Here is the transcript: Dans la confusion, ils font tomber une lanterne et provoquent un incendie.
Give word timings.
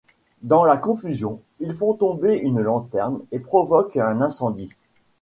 Dans 0.41 0.65
la 0.65 0.77
confusion, 0.77 1.41
ils 1.59 1.75
font 1.75 1.93
tomber 1.93 2.35
une 2.37 2.59
lanterne 2.59 3.19
et 3.31 3.37
provoquent 3.39 3.97
un 3.97 4.19
incendie. 4.21 4.73